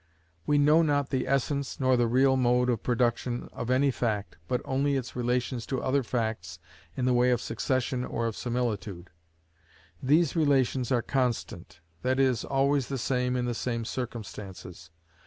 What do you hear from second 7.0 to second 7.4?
the way of